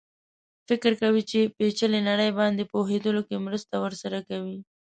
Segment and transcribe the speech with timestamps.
[0.67, 4.57] فکر کوي چې پېچلې نړۍ باندې پوهېدلو کې مرسته ورسره کوي.